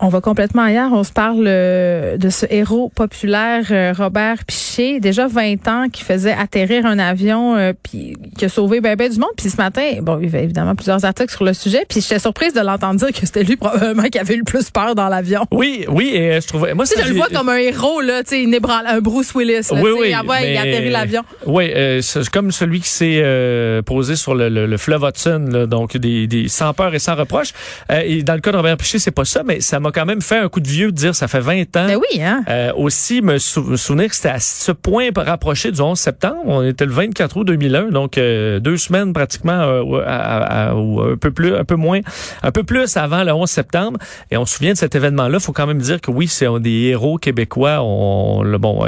On 0.01 0.07
va 0.07 0.22
complètement 0.22 0.62
ailleurs. 0.62 0.94
On 0.94 1.04
se 1.04 1.12
parle 1.12 1.44
euh, 1.46 2.16
de 2.16 2.30
ce 2.30 2.46
héros 2.50 2.90
populaire, 2.96 3.66
euh, 3.69 3.94
Robert 3.96 4.46
Piché, 4.46 5.01
déjà 5.01 5.28
20 5.28 5.68
ans, 5.68 5.90
qui 5.92 6.04
faisait 6.04 6.31
atterrir 6.31 6.86
un 6.86 7.00
avion, 7.00 7.57
euh, 7.57 7.74
puis 7.84 8.16
qui 8.38 8.46
a 8.46 8.50
sauvé 8.50 8.80
ben, 8.80 8.96
ben 8.96 9.12
du 9.12 9.19
monde. 9.19 9.31
Puis 9.36 9.50
ce 9.50 9.57
matin, 9.57 9.98
bon, 10.01 10.19
il 10.19 10.25
y 10.25 10.28
avait 10.30 10.46
évidemment 10.46 10.74
plusieurs 10.75 11.04
articles 11.04 11.34
sur 11.34 11.44
le 11.44 11.54
sujet. 11.54 11.84
Puis 11.90 12.00
j'étais 12.00 12.19
surprise 12.19 12.54
de 12.54 12.62
l'entendre 12.62 12.98
dire 12.98 13.12
que 13.12 13.25
c'était 13.25 13.44
lui 13.44 13.57
probablement 13.57 14.04
qui 14.04 14.18
avait 14.19 14.36
eu 14.36 14.38
le 14.38 14.44
plus 14.46 14.69
peur 14.69 14.96
dans 14.96 15.10
l'avion. 15.10 15.46
Oui, 15.51 15.84
oui, 15.90 16.12
et 16.16 16.40
je 16.40 16.48
trouvais. 16.48 16.74
Moi, 16.74 16.86
je 16.86 17.10
le 17.10 17.16
vois 17.16 17.28
comme 17.28 17.50
un 17.50 17.57
héros 17.57 18.00
là, 18.00 18.24
tu 18.24 18.50
sais, 18.50 18.60
un 18.88 19.01
Bruce 19.01 19.36
Willis. 19.36 19.68
Là, 19.69 19.81
oui, 19.81 19.92
oui, 20.00 20.07
il 20.07 20.13
a 20.13 20.62
atterri 20.62 20.92
l'avion. 20.92 21.24
Oui, 21.46 21.74
c'est 22.01 22.30
comme 22.30 22.54
celui 22.54 22.80
qui 22.80 22.90
s'est 22.90 23.81
posé 23.86 24.16
sur 24.16 24.34
le, 24.34 24.48
le, 24.48 24.78
fleuve 24.78 25.04
Hudson, 25.04 25.46
là, 25.51 25.66
donc 25.66 25.98
des, 25.98 26.25
des 26.28 26.48
sans 26.48 26.74
peur 26.74 26.96
et 26.96 27.00
sans 27.00 27.15
reproche. 27.15 27.51
et 27.91 28.24
dans 28.24 28.36
le 28.36 28.39
cas 28.39 28.53
de 28.53 28.58
Robert 28.58 28.77
Piché, 28.77 28.98
c'est 28.98 29.12
pas 29.12 29.25
ça, 29.25 29.44
mais 29.44 29.60
ça 29.60 29.82
m'a 29.82 29.88
quand 29.91 30.05
même 30.05 30.22
fait 30.22 30.38
un 30.38 30.50
coup 30.50 30.60
de 30.60 30.67
vieux 30.67 30.91
de 30.91 30.96
dire 30.96 31.15
ça 31.15 31.27
fait 31.27 31.39
20 31.39 31.62
ans. 31.62 31.88
Ben 31.88 31.98
oui, 31.98 32.22
hein? 32.22 32.43
Euh, 32.50 32.74
aussi, 32.75 33.22
me, 33.22 33.38
souvenir 33.38 34.10
que 34.10 34.15
c'était 34.15 34.29
à 34.29 34.39
ce 34.39 34.72
point 34.72 35.10
rapproché 35.15 35.72
du 35.72 35.81
11 35.81 35.98
septembre. 35.98 36.41
On 36.46 36.63
était 36.63 36.86
le 36.86 36.91
24 36.91 37.38
août 37.38 37.43
2001, 37.46 37.89
donc 37.89 38.17
euh, 38.17 38.60
deux 38.60 38.77
semaines 38.77 39.13
pratiquement, 39.13 39.60
euh, 39.62 40.74
ou 40.74 41.01
un 41.01 41.17
peu 41.17 41.31
plus, 41.31 41.55
un 41.55 41.65
peu 41.65 41.75
moins, 41.75 42.00
un 42.43 42.51
peu 42.51 42.63
plus 42.63 42.98
avant 42.98 43.24
le 43.24 43.31
11 43.31 43.50
septembre. 43.50 44.00
Et 44.31 44.38
on 44.38 44.46
se 44.46 44.55
souvient 44.55 44.74
de 44.74 44.77
cet 44.77 44.96
événement-là. 44.96 45.38
Il 45.39 45.43
faut 45.43 45.53
quand 45.53 45.67
même 45.67 45.81
dire 45.81 46.01
que 46.01 46.12
oui, 46.12 46.27
c'est 46.27 46.46
un 46.46 46.60
des 46.60 46.88
héros 46.89 47.17
québécois. 47.17 47.79
On, 47.81 48.43
le 48.43 48.58
bon, 48.58 48.88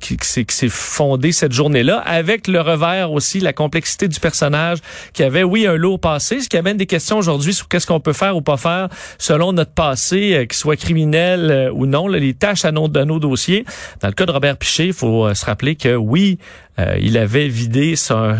qui, 0.00 0.16
qui, 0.16 0.46
qui 0.46 0.56
s'est 0.56 0.68
fondé 0.68 1.32
cette 1.32 1.52
journée-là, 1.52 1.98
avec 1.98 2.48
le 2.48 2.60
revers 2.60 3.12
aussi, 3.12 3.40
la 3.40 3.52
complexité 3.52 4.08
du 4.08 4.20
personnage, 4.20 4.78
qui 5.12 5.22
avait 5.22 5.42
oui 5.42 5.66
un 5.66 5.76
lourd 5.76 6.00
passé, 6.00 6.40
ce 6.40 6.48
qui 6.48 6.56
amène 6.56 6.76
des 6.76 6.86
questions 6.86 7.18
aujourd'hui 7.18 7.54
sur 7.54 7.68
qu'est-ce 7.68 7.86
qu'on 7.86 8.00
peut 8.00 8.12
faire 8.12 8.36
ou 8.36 8.42
pas 8.42 8.56
faire 8.56 8.88
selon 9.18 9.52
notre 9.52 9.72
passé, 9.72 10.37
qui 10.46 10.56
soit 10.56 10.76
criminel 10.76 11.50
euh, 11.50 11.70
ou 11.72 11.86
non, 11.86 12.08
les 12.08 12.34
tâches 12.34 12.64
à 12.64 12.72
nos, 12.72 12.88
nos 12.88 13.18
dossiers. 13.18 13.64
Dans 14.00 14.08
le 14.08 14.14
cas 14.14 14.26
de 14.26 14.32
Robert 14.32 14.56
Piché, 14.56 14.86
il 14.86 14.92
faut 14.92 15.26
euh, 15.26 15.34
se 15.34 15.44
rappeler 15.44 15.76
que 15.76 15.94
oui, 15.94 16.38
euh, 16.78 16.96
il 17.00 17.16
avait 17.18 17.48
vidé 17.48 17.96
son, 17.96 18.36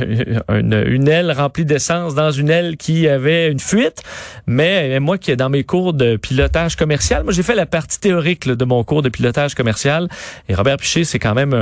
une, 0.48 1.08
aile 1.08 1.32
remplie 1.32 1.64
d'essence 1.64 2.14
dans 2.14 2.30
une 2.30 2.50
aile 2.50 2.76
qui 2.76 3.08
avait 3.08 3.50
une 3.50 3.60
fuite. 3.60 4.02
Mais 4.46 4.98
moi 5.00 5.18
qui 5.18 5.30
est 5.30 5.36
dans 5.36 5.50
mes 5.50 5.64
cours 5.64 5.92
de 5.94 6.16
pilotage 6.16 6.76
commercial, 6.76 7.24
moi 7.24 7.32
j'ai 7.32 7.42
fait 7.42 7.54
la 7.54 7.66
partie 7.66 8.00
théorique 8.00 8.48
de 8.48 8.64
mon 8.64 8.84
cours 8.84 9.02
de 9.02 9.08
pilotage 9.08 9.54
commercial. 9.54 10.08
Et 10.48 10.54
Robert 10.54 10.76
Piché, 10.76 11.04
c'est 11.04 11.18
quand 11.18 11.34
même 11.34 11.54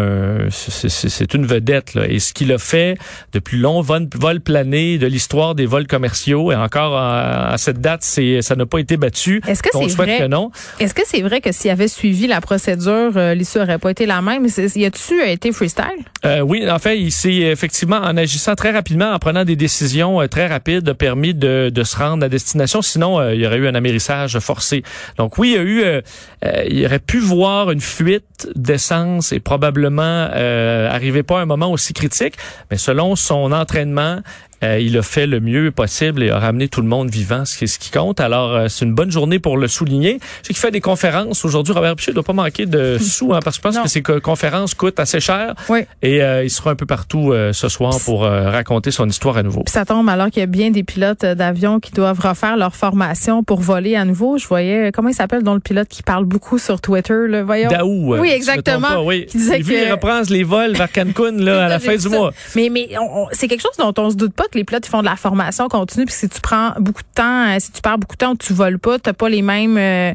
c'est 0.50 1.35
une 1.35 1.47
vedette. 1.47 1.95
Là. 1.95 2.06
Et 2.09 2.18
ce 2.18 2.33
qu'il 2.33 2.52
a 2.52 2.59
fait 2.59 2.99
de 3.33 3.38
plus 3.38 3.59
long 3.59 3.80
vol, 3.80 4.09
vol 4.14 4.40
plané 4.40 4.99
de 4.99 5.06
l'histoire 5.06 5.54
des 5.54 5.66
vols 5.66 5.87
commerciaux, 5.87 6.52
et 6.52 6.56
encore 6.56 6.97
à, 6.97 7.54
cette 7.59 7.80
date, 7.80 8.00
c'est 8.02 8.42
ça 8.42 8.54
n'a 8.56 8.66
pas 8.66 8.78
été 8.78 8.97
battu. 8.97 9.40
Est-ce 9.47 9.62
que 9.62 9.71
c'est 9.73 9.97
vrai? 9.97 10.18
Que 10.18 10.26
non. 10.26 10.50
Est-ce 10.80 10.95
que 10.95 11.02
c'est 11.04 11.23
vrai 11.23 11.40
que 11.40 11.52
s'il 11.52 11.71
avait 11.71 11.88
suivi 11.88 12.26
la 12.26 12.40
procédure, 12.40 13.12
euh, 13.16 13.35
l'issue 13.35 13.59
aurait 13.59 13.78
pas 13.78 13.90
été 13.90 14.06
la 14.06 14.23
même? 14.23 14.47
Y 14.47 14.85
a-tu 14.85 15.23
été 15.23 15.52
freestyle? 15.52 16.04
Euh, 16.25 16.40
Oui, 16.40 16.66
en 16.69 16.79
fait, 16.79 16.99
il 16.99 17.13
s'est 17.13 17.35
effectivement, 17.35 17.97
en 17.97 18.17
agissant 18.17 18.55
très 18.55 18.71
rapidement, 18.71 19.13
en 19.13 19.19
prenant 19.19 19.45
des 19.45 19.57
décisions 19.57 20.21
euh, 20.21 20.27
très 20.27 20.47
rapides, 20.47 20.93
permis 20.93 21.35
de, 21.35 21.71
de 21.73 21.85
se 21.85 21.97
rendre 21.97 22.25
à 22.25 22.29
destination. 22.29 22.83
Sinon, 22.83 23.21
euh, 23.21 23.35
il 23.35 23.41
y 23.41 23.47
aurait 23.47 23.59
eu 23.59 23.69
un 23.69 23.75
amérissage 23.75 24.39
forcé. 24.39 24.83
Donc 25.19 25.39
oui, 25.39 25.51
il 25.51 25.55
y 25.55 25.59
a 25.59 25.63
eu, 25.63 25.83
euh, 25.83 26.65
il 26.69 26.85
aurait 26.85 26.99
pu 26.99 27.19
voir 27.19 27.71
une 27.71 27.81
fuite 27.81 28.49
d'essence 28.55 29.33
et 29.33 29.41
probablement 29.41 30.29
euh, 30.33 30.91
arriver 30.91 31.23
pas 31.23 31.39
à 31.39 31.43
un 31.43 31.47
moment 31.47 31.71
aussi 31.71 31.93
critique. 31.93 32.35
Mais 32.71 32.77
selon 32.77 33.17
son 33.17 33.53
entraînement, 33.53 34.21
euh, 34.63 34.79
il 34.79 34.97
a 34.97 35.03
fait 35.03 35.27
le 35.27 35.41
mieux 35.41 35.71
possible 35.71 36.23
et 36.23 36.31
a 36.31 36.39
ramené 36.39 36.69
tout 36.69 36.81
le 36.81 36.89
monde 36.89 37.11
vivant, 37.11 37.45
ce 37.45 37.57
qui, 37.57 37.65
est 37.65 37.67
ce 37.67 37.79
qui 37.79 37.91
compte. 37.91 38.21
Alors, 38.21 38.53
euh, 38.53 38.69
c'est 38.69 38.85
une 38.85 38.95
bonne 38.95 39.11
journée 39.11 39.39
pour 39.39 39.57
le 39.57 39.69
souligner. 39.69 40.19
Je 40.43 40.49
sais 40.49 40.55
qu'il 40.55 40.57
fait 40.57 40.71
des 40.71 40.81
conférences 40.81 41.45
aujourd'hui. 41.45 41.75
Robert 41.75 41.97
Piché 41.97 42.13
ne 42.13 42.15
doit 42.15 42.25
pas 42.25 42.33
manquer 42.33 42.67
de 42.67 42.99
sous, 43.01 43.35
hein, 43.35 43.41
parce 43.45 43.59
que 43.59 43.69
je 43.69 43.77
pense 43.77 43.83
que 43.83 43.89
ces 43.89 44.03
conférences 44.03 44.75
coûtent 44.75 45.01
assez 45.01 45.21
cher. 45.21 45.55
Oui. 45.69 45.81
Et 46.03 46.23
euh, 46.23 46.45
il 46.45 46.51
sera 46.51 46.71
un 46.71 46.75
peu 46.75 46.87
partout 46.87 47.33
ce 47.53 47.69
soir 47.69 47.99
pour 48.05 48.23
raconter 48.23 48.91
son 48.91 49.09
histoire 49.09 49.37
à 49.37 49.43
nouveau. 49.43 49.63
Puis 49.63 49.73
ça 49.73 49.85
tombe 49.85 50.09
alors 50.09 50.31
qu'il 50.31 50.41
y 50.41 50.43
a 50.43 50.47
bien 50.47 50.71
des 50.71 50.83
pilotes 50.83 51.25
d'avion 51.25 51.81
qui 51.81 51.93
doivent 51.93 52.21
refaire 52.21 52.57
leur 52.57 52.75
formation 52.75 53.43
pour 53.43 53.61
voler 53.61 53.97
à 53.97 54.05
nouveau. 54.05 54.39
Je 54.39 54.47
voyais, 54.47 54.91
comment 54.93 55.09
il 55.09 55.15
s'appelle, 55.15 55.43
dont 55.43 55.55
le 55.55 55.61
pilote 55.61 55.89
qui 55.89 56.03
parle 56.03 56.25
beaucoup 56.25 56.59
sur 56.59 56.81
Twitter, 56.81 57.27
le 57.27 57.43
voyons? 57.43 57.69
Daou. 57.69 58.17
Oui, 58.17 58.31
exactement. 58.31 59.05
oui. 59.05 59.27
Qui 59.27 59.39
disait 59.39 59.61
il 59.61 59.93
reprend 59.93 60.23
les 60.31 60.45
vols 60.45 60.75
vers 60.75 60.91
Cancun 60.91 61.33
là, 61.33 61.65
à 61.67 61.69
la 61.69 61.79
fin 61.79 61.97
du 61.97 62.09
mois. 62.09 62.33
Mais, 62.55 62.69
mais 62.71 62.89
c'est 63.33 63.49
quelque 63.49 63.63
chose 63.63 63.77
dont 63.79 63.93
on 63.99 64.11
se 64.11 64.17
doute 64.17 64.35
pas 64.35 64.47
que 64.51 64.56
les 64.57 64.65
pilotes 64.65 64.87
font 64.87 65.01
de 65.01 65.05
la 65.05 65.17
formation 65.17 65.69
continue. 65.69 66.07
Puis 66.07 66.15
si 66.15 66.29
tu 66.29 66.41
prends 66.41 66.73
beaucoup 66.79 67.03
de 67.03 67.15
temps, 67.15 67.49
euh, 67.49 67.57
si 67.59 67.73
tu 67.73 67.81
perds 67.81 67.99
beaucoup 67.99 68.17
de 68.17 68.19
temps, 68.19 68.37
tu 68.37 68.53
voles 68.53 68.79
pas, 68.79 68.99
t'as 68.99 69.13
pas 69.13 69.29
les 69.29 69.43
mêmes 69.43 69.77
euh, 69.79 70.13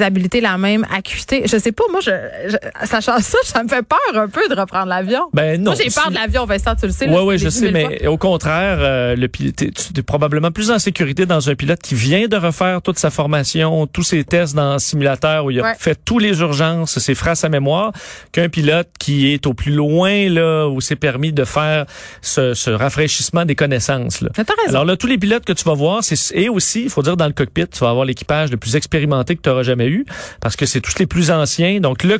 habiletés, 0.00 0.40
la 0.40 0.58
même 0.58 0.86
acuité. 0.94 1.42
Je 1.46 1.58
sais 1.58 1.72
pas, 1.72 1.84
moi, 1.90 2.00
je, 2.00 2.10
sachant 2.84 3.18
ça, 3.18 3.38
ça 3.44 3.62
me 3.62 3.68
fait 3.68 3.82
peur 3.82 3.98
un 4.14 4.28
peu 4.28 4.48
de 4.48 4.58
reprendre 4.58 4.86
l'avion. 4.86 5.28
Ben 5.32 5.60
non. 5.60 5.72
Moi, 5.72 5.80
j'ai 5.82 5.90
peur 5.90 6.10
de 6.10 6.14
l'avion, 6.14 6.44
Vincent, 6.46 6.74
tu 6.76 6.86
le 6.86 6.92
sais. 6.92 7.08
Oui, 7.08 7.22
oui, 7.24 7.38
je 7.38 7.48
sais, 7.48 7.70
mais 7.70 8.06
au 8.06 8.16
contraire, 8.16 8.78
euh, 8.80 9.16
le 9.16 9.28
tu 9.30 9.72
es 9.96 10.02
probablement 10.02 10.50
plus 10.50 10.70
en 10.70 10.78
sécurité 10.78 11.24
dans 11.24 11.48
un 11.48 11.54
pilote 11.54 11.80
qui 11.80 11.94
vient 11.94 12.26
de 12.26 12.36
refaire 12.36 12.82
toute 12.82 12.98
sa 12.98 13.10
formation, 13.10 13.86
tous 13.86 14.02
ses 14.02 14.24
tests 14.24 14.54
dans 14.54 14.74
le 14.74 14.78
simulateur 14.78 15.44
où 15.44 15.50
il 15.50 15.60
a 15.60 15.74
fait 15.74 15.98
tous 16.04 16.18
les 16.18 16.40
urgences, 16.40 16.98
ses 16.98 17.14
phrases 17.14 17.44
à 17.44 17.48
mémoire, 17.48 17.92
qu'un 18.32 18.48
pilote 18.48 18.88
qui 18.98 19.32
est 19.32 19.46
au 19.46 19.54
plus 19.54 19.72
loin 19.72 20.28
là 20.28 20.68
où 20.68 20.80
c'est 20.80 20.96
permis 20.96 21.32
de 21.32 21.44
faire 21.44 21.86
ce, 22.22 22.54
ce 22.54 22.70
rafraîchissement 22.70 23.44
des 23.44 23.54
connaissances. 23.54 23.69
Alors 24.68 24.84
là, 24.84 24.96
tous 24.96 25.06
les 25.06 25.18
pilotes 25.18 25.44
que 25.44 25.52
tu 25.52 25.64
vas 25.64 25.74
voir, 25.74 26.02
c'est 26.02 26.16
et 26.36 26.48
aussi, 26.48 26.82
il 26.84 26.90
faut 26.90 27.02
dire 27.02 27.16
dans 27.16 27.26
le 27.26 27.32
cockpit, 27.32 27.66
tu 27.68 27.80
vas 27.80 27.90
avoir 27.90 28.04
l'équipage 28.04 28.50
le 28.50 28.56
plus 28.56 28.76
expérimenté 28.76 29.36
que 29.36 29.42
tu 29.42 29.50
auras 29.50 29.62
jamais 29.62 29.88
eu, 29.88 30.04
parce 30.40 30.56
que 30.56 30.66
c'est 30.66 30.80
tous 30.80 30.98
les 30.98 31.06
plus 31.06 31.30
anciens. 31.30 31.80
Donc 31.80 32.04
le, 32.04 32.18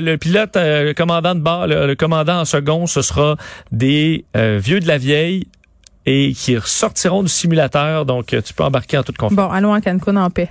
le, 0.00 0.16
pilote, 0.16 0.56
euh, 0.56 0.84
le 0.84 0.94
commandant 0.94 1.34
de 1.34 1.40
bord, 1.40 1.66
le, 1.66 1.94
commandant 1.94 2.40
en 2.40 2.44
second, 2.44 2.86
ce 2.86 3.02
sera 3.02 3.36
des 3.72 4.24
euh, 4.36 4.58
vieux 4.62 4.80
de 4.80 4.88
la 4.88 4.98
vieille 4.98 5.48
et 6.06 6.32
qui 6.32 6.56
ressortiront 6.56 7.22
du 7.22 7.28
simulateur. 7.28 8.06
Donc, 8.06 8.26
tu 8.26 8.54
peux 8.54 8.62
embarquer 8.62 8.96
en 8.96 9.02
toute 9.02 9.16
confiance. 9.16 9.36
Bon, 9.36 9.50
allons 9.50 9.74
à 9.74 9.80
Cancun 9.80 10.16
en 10.16 10.30
paix. 10.30 10.48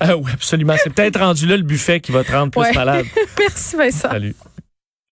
ah 0.00 0.16
oui, 0.16 0.30
absolument. 0.32 0.74
C'est 0.82 0.92
peut-être 0.92 1.18
rendu 1.18 1.46
là 1.46 1.56
le 1.56 1.62
buffet 1.62 2.00
qui 2.00 2.12
va 2.12 2.24
te 2.24 2.32
rendre 2.32 2.50
plus 2.50 2.74
malade. 2.74 3.06
Merci 3.38 3.76
Vincent. 3.76 4.10
Salut. 4.10 4.34